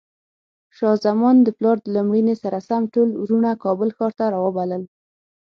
شاه 0.77 0.97
زمان 1.05 1.35
د 1.41 1.47
پلار 1.57 1.77
له 1.93 2.01
مړینې 2.07 2.35
سره 2.43 2.57
سم 2.67 2.83
ټول 2.93 3.09
وروڼه 3.23 3.51
کابل 3.63 3.89
ښار 3.97 4.11
ته 4.19 4.25
راوبلل. 4.35 4.83